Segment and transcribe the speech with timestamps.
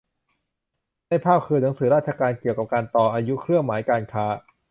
[1.07, 4.25] ในภาพคือหนังสือราชการเกี่ยวกับการต่ออายุเครื่องหมายการค้า